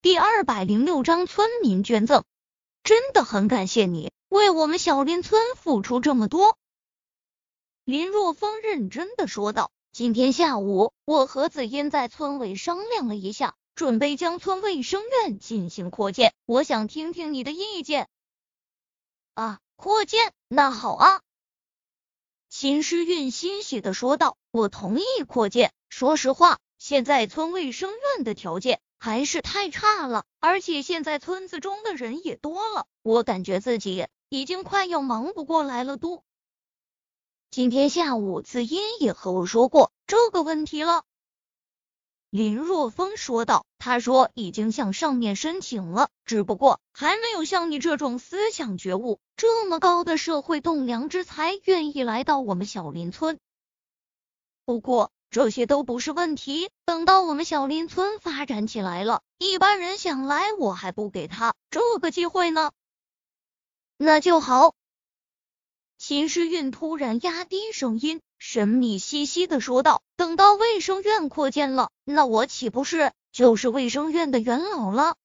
[0.00, 2.22] 第二百零六章村民捐赠，
[2.84, 6.56] 真的很感谢你为我们小林村付出这么多。
[7.82, 18.08] 林若风认真的说道：“今天下午，我和子音在村委商量了一下，准备将村卫生院进行扩建，我想听听你的意见。”
[19.34, 21.22] 啊，扩建，那好啊。
[22.48, 25.72] 秦诗韵欣喜的说道：“我同意扩建。
[25.88, 36.24] 说实话，现在村卫生院的条件还是太差了，而且现在村子中的人也多了，我感觉自己已经快要忙不过来了。”都，
[37.50, 41.04] 今天下午子音也和我说过这个问题了。
[42.30, 53.38] 林若风说道：“他说已经向上面申请了，只不过还没有像你这种思想觉悟这么高的社会栋梁之才愿意来到我们小林村。
[54.66, 62.72] 不过这些都不是问题，等到我们小林村发展起来了，一般人想来，我还不给他这个机会呢。
[63.96, 64.74] 那就好。”
[65.98, 68.20] 秦诗韵突然压低声音。
[68.40, 75.16] 神秘兮兮的说道：“等到卫生院扩建了，那我岂不是就是卫生院的元老了？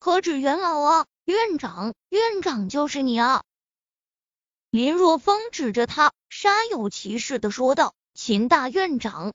[0.00, 3.44] 何止元老啊，院长，院长就是你啊！”
[4.70, 9.32] 林若风指着他，煞有其事的说道：“秦大院长，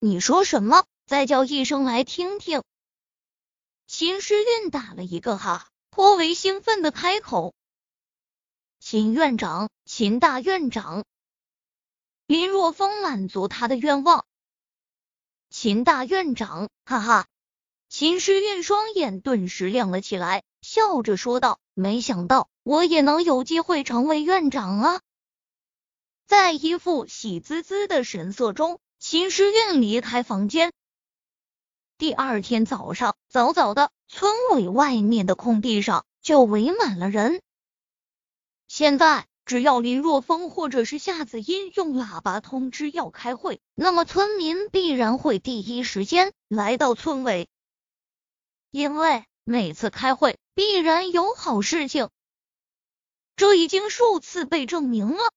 [0.00, 0.84] 你说什么？
[1.06, 2.62] 再叫一声来听听。”
[3.88, 7.54] 秦诗韵打了一个哈，颇为兴奋的开口
[8.78, 11.04] ：“秦院长，秦大院长。”
[12.26, 14.26] 林若风满足他的愿望，
[15.48, 17.26] 秦大院长，哈哈！
[17.88, 25.00] 秦诗韵双眼顿时亮了起来，笑着说道：“没想到我也能有机会成为院长啊！”
[26.28, 30.72] 在一副喜滋滋的神色中，秦诗韵离开房间。
[31.98, 37.40] 第二天早上，早早的，村委外面的空地上就围满了人。
[38.66, 39.26] 现在。
[39.48, 47.48] 只要林若风或者是夏子音用喇叭通知要开会，那么村民必然会第一时间来到村委，
[48.70, 52.10] 因为每次开会必然有好事情，
[53.36, 55.32] 这已经数次被证明了。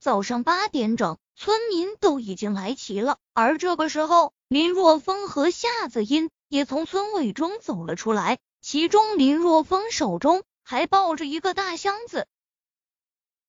[0.00, 12.26] 早上八点整，村民都已经来齐了，而这个时候，林若风和夏子音也从村委中走了出来，其中林若风手中还抱着一个大箱子。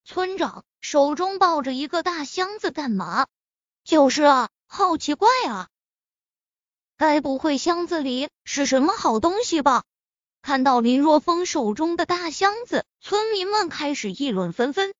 [0.05, 3.27] 村长手中抱着一个大箱子干嘛？
[3.83, 5.67] 就是啊，好奇怪啊！
[6.95, 9.83] 该不会箱子里是什么好东西吧？
[10.41, 14.93] 看到林若风手中的大箱子，村民们开始议论纷纷。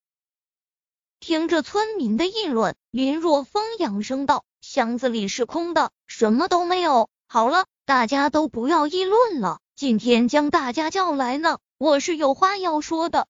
[1.21, 7.11] 听着村民的议论，林若风扬声道：“箱子里是空的，什么都没有。
[7.27, 9.59] 好了，大家都不要议论了。
[9.75, 13.27] 今天将大家叫来呢，我是有话要说的。”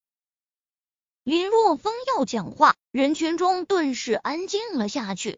[1.25, 5.38] 林若风要讲话，人群中顿时安静了下去。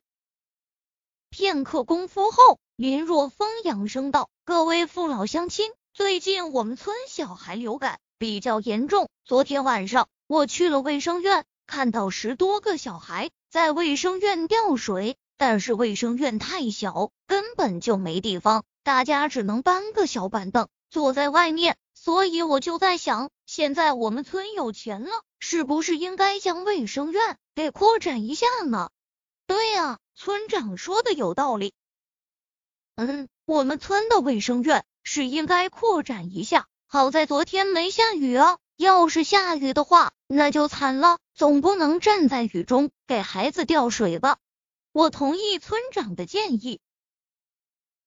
[1.32, 9.10] 片刻功夫后，林若风扬声道：“各位父老乡亲，最近我们村小孩流感比较严重。
[9.26, 21.78] 昨天晚上我去了卫生院，看到十多个小孩在卫生院吊水，但是卫生院太小，根本就没地方，大家只能搬个小板凳坐在外面。
[21.94, 25.12] 所以我就在想，现在我们村有钱了。”
[25.46, 28.92] 是不是应该将卫生院给扩展一下呢？
[29.46, 31.74] 对呀，村长说的有道理。
[32.96, 36.68] 嗯，我们村的卫生院是应该扩展一下。
[36.88, 41.18] 好在昨天没下雨啊，要是下雨的话，那就惨了。
[41.34, 44.38] 总不能站在雨中给孩子吊水吧？
[44.92, 46.80] 我同意村长的建议。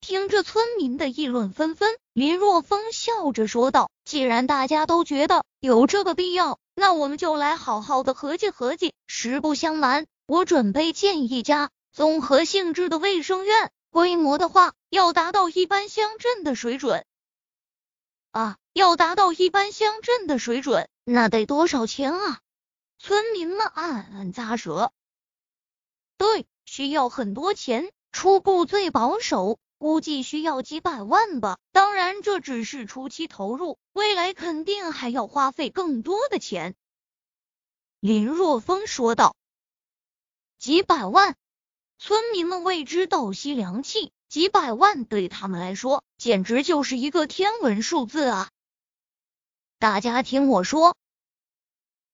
[0.01, 8.93] 听着村民的议论纷纷，林若风笑着说道：“既然大家都觉得有这个必要。”那我们就来好好的合计合计。
[9.07, 17.07] 实不相瞒，我准备建一家综合性质的卫生院，规模的话要达到一般乡镇的水准。
[18.31, 22.41] 啊，要达到一般乡镇的水准，那得多少钱啊？
[23.07, 24.93] 村民们暗暗咂舌。
[26.17, 29.61] 对，需要很多钱，初步最保守。
[29.79, 36.75] 估计需要几百万吧，当然这只是初期投入，未来肯定还要花费更多的钱。
[38.01, 39.37] 林若风说道
[40.59, 41.37] ：“几百万，
[42.01, 44.11] 村民们为之倒吸凉气。
[44.29, 48.51] 几百万对他们来说，简直就是一个天文数字啊！
[49.79, 50.97] 大家听我说。”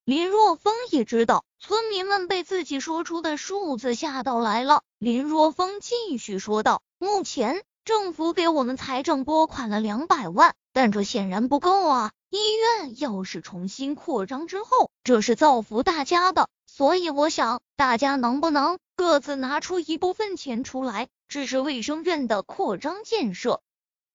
[0.04, 4.82] 林若风也知道村民们被自己说出的数字吓到来了。
[4.98, 6.82] 林若风继续说道。
[6.98, 12.12] 目前政府给我们财政拨款了两百万，但这显然不够啊！
[12.30, 23.60] 医院要是重新扩张之后，这是造福大家的，所以我想大家能不能各自拿出一部分钱出来，支持卫生院的扩张建设？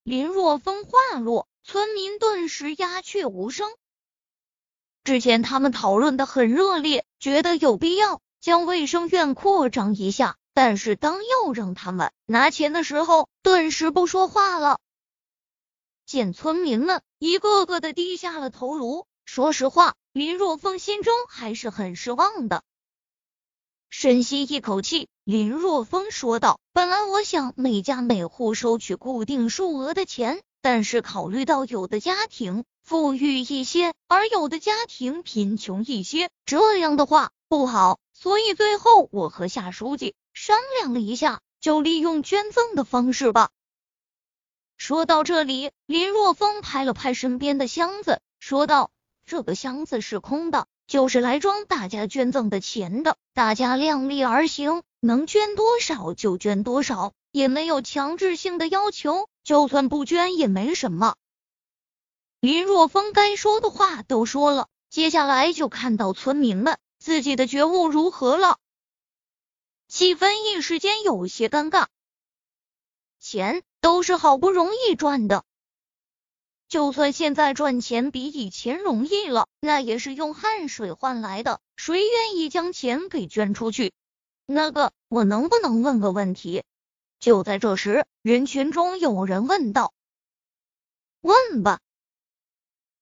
[0.03, 3.69] 林若风话落，村民顿时鸦雀无声。
[5.07, 10.35] 之前他们讨论的很热烈，觉得有必要将卫生院扩张一下。
[10.53, 14.81] 但是当要让他们拿钱的时候，顿时不说话了。
[16.05, 22.61] 见村民们一个个的低下了头颅，说实话，林若风心中还是很失望的。
[23.89, 43.49] 深吸一口气，林若风说道：“本来我想每家每户收取固定数额的钱，但是考虑到有的家庭富裕一些，而有的家庭贫穷一些，这样的话不好，所以最后我和夏书记。”商量了一下，就利用捐赠的方式吧。
[44.75, 48.91] 说到这里，林若风拍了拍身边的箱子，说道
[49.25, 53.15] ：“这个箱子是空的，就是来装大家捐赠的钱的。
[53.33, 59.29] 大家量力而行，能捐多少就捐多少，也没有强制性的要求。
[59.43, 61.15] 就算不捐也没什么。”
[62.41, 68.59] 林若风该说的话都说了，接下来就看到村民们自己的觉悟如何了。
[69.87, 71.87] 气氛一时间有些尴尬，
[73.19, 75.45] 钱都是好不容易赚的，
[76.67, 83.93] 就算现在赚钱比以前容易了，那也是用汗水换来的，谁愿意将钱给捐出去？
[84.45, 86.63] 那个，我能不能问个问题？
[87.19, 89.93] 就在这时，人群中有人问道
[91.21, 91.79] ：“问吧。”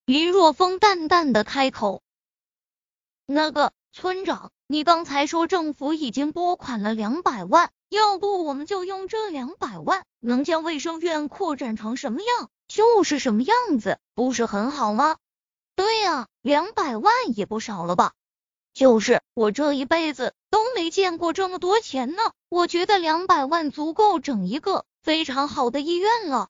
[0.06, 2.02] 林若风淡淡的开口
[3.26, 15.18] ：“那个村长。”你刚才说政府已经拨款了两百万，要不我们就用这两百万，能将卫生院扩展成什么样就是什么样子，不是很好吗？
[15.76, 18.14] 对呀，两百万也不少了吧？
[18.74, 26.48] 就是我这一辈子都没见过这么多钱呢，我觉得两百万足够整一个非常好的医院了。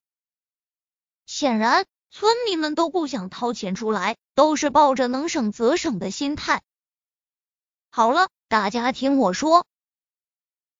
[1.25, 6.61] 显然，村民们都不想掏钱出来，都是抱着能省则省的心态。
[7.89, 9.65] 好了，大家听我说。”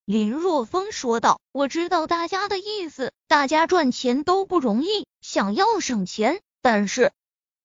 [0.06, 6.44] 林若风说道，“我知道大家的意思，大家赚钱都不容易，想要省钱。
[6.62, 7.12] 但是，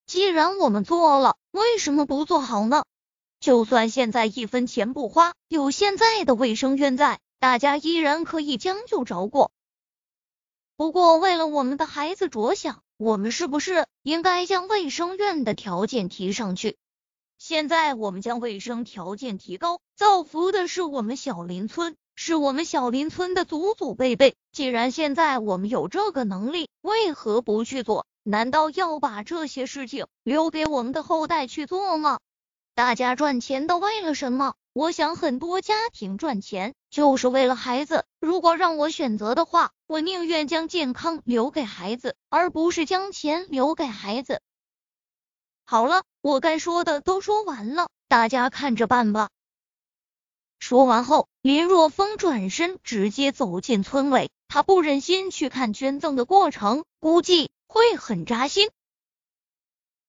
[0.07, 2.85] 既然我们做了，为什么不做好呢？
[3.41, 9.51] 就算现在一分钱不花，有现在的卫生院在，大家依然可以将就着过。
[10.77, 16.77] 不过，为了我们的孩子着想，我们是不是应该将卫生院的条件提上去？”
[17.39, 24.37] 现在我们将卫生条件提高，造福的是我们小林村，是我们小林村的祖祖辈辈。
[24.53, 28.07] 既然现在我们有这个能力，为何不去做？
[28.23, 32.21] 难道要把这些事情留给我们的后代去做吗？
[32.81, 34.55] 大家赚钱都为了什么？
[34.73, 38.07] 我想很多家庭赚钱就是为了孩子。
[38.21, 44.41] 如果让我选择的话，我宁愿将健康留给孩子，而不是将钱留给孩子。
[45.67, 49.29] 好了，我该说的都说完了，大家看着办吧。
[50.59, 58.71] 说完后，林若风转身直接走进村委，他不忍心去看捐赠的过程，估计会很扎心。